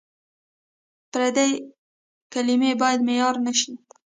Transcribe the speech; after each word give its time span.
پردۍ 1.11 1.51
کلمې 2.33 2.71
باید 2.81 2.99
معیار 3.07 3.35
نه 3.45 3.53
شي. 3.59 3.73